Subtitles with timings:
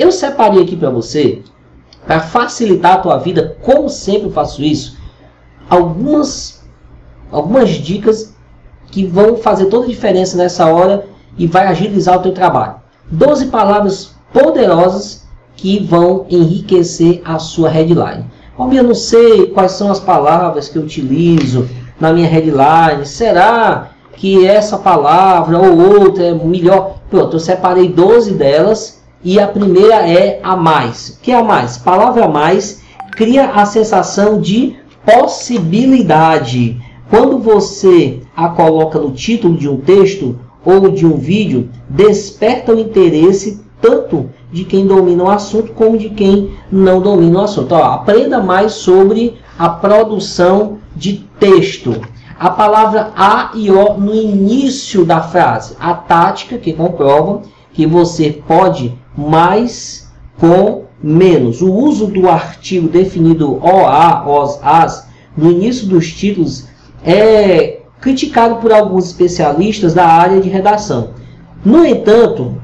[0.00, 1.42] eu separei aqui para você,
[2.06, 4.96] para facilitar a tua vida, como sempre faço isso,
[5.68, 6.62] algumas,
[7.30, 8.34] algumas dicas
[8.90, 12.76] que vão fazer toda a diferença nessa hora e vai agilizar o teu trabalho.
[13.10, 18.24] 12 palavras poderosas que vão enriquecer a sua headline.
[18.56, 21.68] Como eu não sei quais são as palavras que eu utilizo
[22.00, 26.96] na minha headline, será que essa palavra ou outra é melhor?
[27.10, 31.10] Pronto, eu separei 12 delas e a primeira é a mais.
[31.10, 31.76] O que é a mais?
[31.78, 32.82] Palavra mais
[33.12, 36.80] cria a sensação de possibilidade.
[37.08, 42.78] Quando você a coloca no título de um texto ou de um vídeo, desperta o
[42.78, 47.74] interesse tanto de quem domina o assunto como de quem não domina o assunto.
[47.74, 52.00] Ó, aprenda mais sobre a produção de texto.
[52.38, 55.76] A palavra a e o no início da frase.
[55.78, 57.42] A tática que comprova
[57.80, 61.62] que você pode mais com menos.
[61.62, 66.66] O uso do artigo definido o, a, os, as no início dos títulos
[67.02, 71.14] é criticado por alguns especialistas da área de redação.
[71.64, 72.60] No entanto,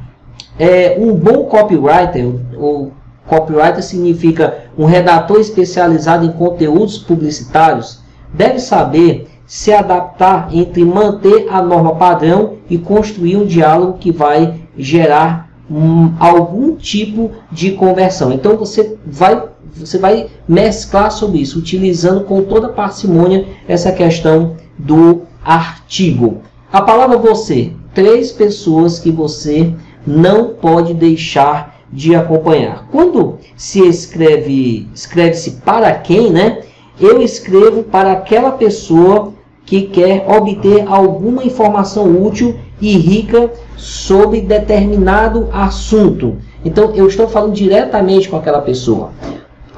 [0.58, 2.26] é, um bom copywriter,
[2.58, 2.90] o
[3.26, 8.00] copywriter significa um redator especializado em conteúdos publicitários,
[8.34, 14.65] deve saber se adaptar entre manter a norma padrão e construir um diálogo que vai
[14.76, 18.32] gerar um, algum tipo de conversão.
[18.32, 19.42] Então você vai
[19.74, 26.38] você vai mesclar sobre isso, utilizando com toda parcimônia essa questão do artigo.
[26.72, 29.74] A palavra você, três pessoas que você
[30.06, 32.86] não pode deixar de acompanhar.
[32.90, 36.62] Quando se escreve, escreve-se para quem, né?
[36.98, 39.34] Eu escrevo para aquela pessoa
[39.66, 46.36] que quer obter alguma informação útil e rica sobre determinado assunto.
[46.64, 49.10] Então eu estou falando diretamente com aquela pessoa.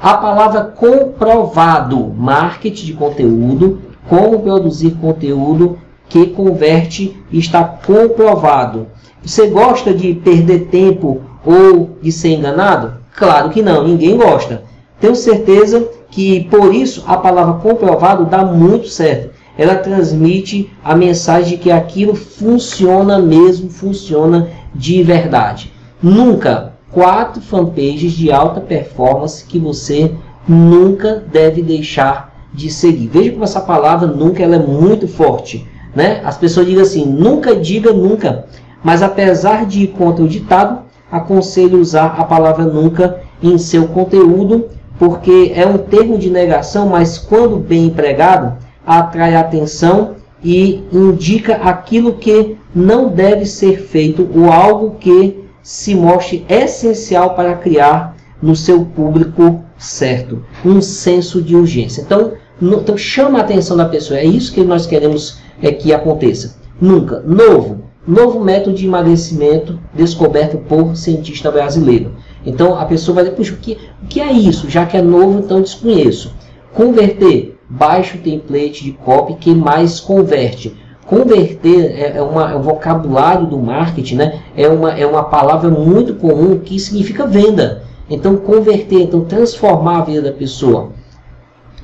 [0.01, 8.87] A palavra comprovado, marketing de conteúdo, como produzir conteúdo que converte está comprovado.
[9.23, 12.93] Você gosta de perder tempo ou de ser enganado?
[13.15, 14.63] Claro que não, ninguém gosta.
[14.99, 19.38] Tenho certeza que por isso a palavra comprovado dá muito certo.
[19.59, 25.73] Ela transmite a mensagem de que aquilo funciona mesmo, funciona de verdade.
[26.01, 30.13] Nunca quatro fanpages de alta performance que você
[30.47, 33.07] nunca deve deixar de seguir.
[33.07, 35.67] Veja como essa palavra nunca ela é muito forte.
[35.93, 36.21] Né?
[36.23, 38.45] As pessoas dizem assim, nunca diga nunca.
[38.81, 44.69] Mas apesar de ir contra o ditado, aconselho usar a palavra nunca em seu conteúdo,
[44.97, 52.13] porque é um termo de negação, mas quando bem empregado, atrai atenção e indica aquilo
[52.13, 58.83] que não deve ser feito ou algo que se mostre essencial para criar no seu
[58.83, 62.01] público certo um senso de urgência.
[62.01, 64.19] Então, no, então chama a atenção da pessoa.
[64.19, 66.57] É isso que nós queremos é, que aconteça.
[66.81, 67.19] Nunca.
[67.19, 67.83] Novo.
[68.07, 72.13] Novo método de emagrecimento descoberto por cientista brasileiro.
[72.43, 74.67] Então a pessoa vai dizer, puxa, o que, o que é isso?
[74.67, 76.33] Já que é novo, então desconheço.
[76.73, 77.58] Converter.
[77.69, 80.75] Baixe o template de copy que mais converte.
[81.05, 84.41] Converter é, é, uma, é um vocabulário do marketing, né?
[84.55, 87.83] é, uma, é uma palavra muito comum que significa venda.
[88.09, 90.89] Então, converter, então transformar a vida da pessoa.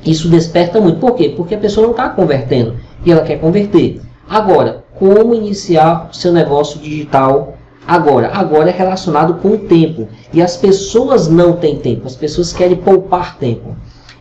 [0.03, 0.99] Isso desperta muito.
[0.99, 1.33] Por quê?
[1.35, 2.75] Porque a pessoa não está convertendo
[3.05, 4.01] e ela quer converter.
[4.27, 7.55] Agora, como iniciar o seu negócio digital
[7.87, 8.31] agora?
[8.33, 10.07] Agora é relacionado com o tempo.
[10.33, 13.75] E as pessoas não têm tempo, as pessoas querem poupar tempo.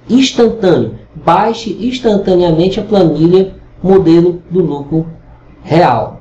[0.09, 0.99] Instantâneo.
[1.15, 5.07] Baixe instantaneamente a planilha modelo do lucro
[5.63, 6.21] real.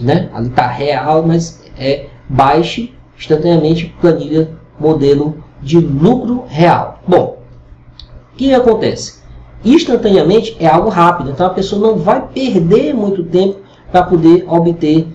[0.00, 0.28] Né?
[0.32, 7.00] Ali está real, mas é baixe instantaneamente planilha modelo de lucro real.
[7.06, 7.38] Bom,
[8.32, 9.22] o que acontece?
[9.64, 13.60] Instantaneamente é algo rápido, então a pessoa não vai perder muito tempo
[13.90, 15.06] para poder obter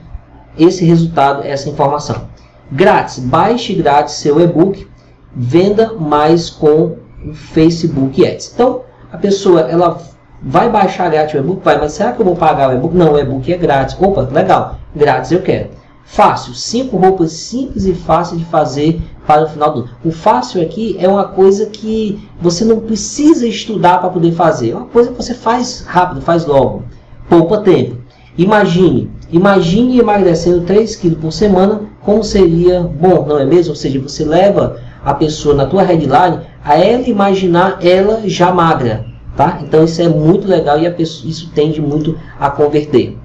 [0.57, 2.27] esse resultado, essa informação.
[2.71, 4.87] Grátis, baixe grátis seu e-book,
[5.35, 6.95] venda mais com
[7.25, 8.53] o Facebook Ads.
[8.53, 9.97] Então, a pessoa ela
[10.41, 12.95] vai baixar grátis o e-book, vai, mas será que eu vou pagar o e-book?
[12.95, 13.97] Não, o e-book é grátis.
[14.00, 15.69] Opa, legal, grátis eu quero.
[16.06, 19.89] Fácil, cinco roupas simples e fáceis de fazer para o final do ano.
[20.03, 24.71] O fácil aqui é uma coisa que você não precisa estudar para poder fazer.
[24.71, 26.83] É uma coisa que você faz rápido, faz logo.
[27.29, 27.97] Poupa tempo.
[28.35, 33.73] Imagine, imagine emagrecendo 3 quilos por semana, como seria bom, não é mesmo?
[33.73, 39.06] Ou seja, você leva a pessoa na tua headline a ela imaginar ela já magra,
[39.36, 39.60] tá?
[39.62, 43.18] Então isso é muito legal e a pessoa, isso tende muito a converter.